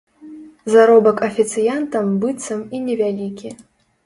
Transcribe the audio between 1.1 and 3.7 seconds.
афіцыянтам быццам і невялікі.